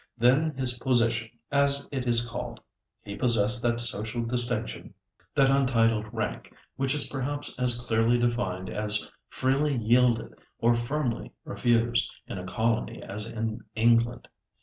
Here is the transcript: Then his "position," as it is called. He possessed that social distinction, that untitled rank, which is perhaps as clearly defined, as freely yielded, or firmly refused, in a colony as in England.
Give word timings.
Then 0.17 0.55
his 0.57 0.79
"position," 0.79 1.29
as 1.51 1.87
it 1.91 2.07
is 2.07 2.27
called. 2.27 2.59
He 3.03 3.15
possessed 3.15 3.61
that 3.61 3.79
social 3.79 4.23
distinction, 4.23 4.95
that 5.35 5.51
untitled 5.51 6.07
rank, 6.11 6.51
which 6.75 6.95
is 6.95 7.05
perhaps 7.05 7.53
as 7.59 7.77
clearly 7.77 8.17
defined, 8.17 8.67
as 8.71 9.07
freely 9.29 9.75
yielded, 9.75 10.33
or 10.57 10.73
firmly 10.73 11.31
refused, 11.45 12.11
in 12.25 12.39
a 12.39 12.45
colony 12.45 13.03
as 13.03 13.27
in 13.27 13.63
England. 13.75 14.27